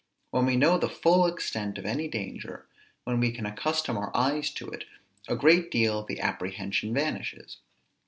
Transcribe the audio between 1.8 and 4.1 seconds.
any danger, when we can accustom our